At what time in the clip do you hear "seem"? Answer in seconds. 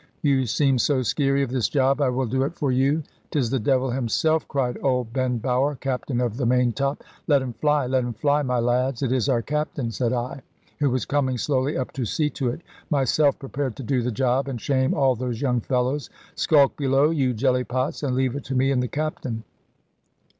0.47-0.79